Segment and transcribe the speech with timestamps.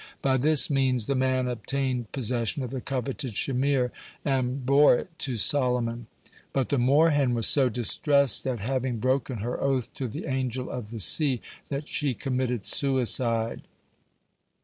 [0.23, 3.91] By this means the man obtained possession of the coveted shamir,
[4.25, 6.07] and bore it to Solomon.
[6.53, 10.71] But the moor hen was so distressed at having broken her oath to the Angel
[10.71, 13.61] of the Sea that she committed suicide.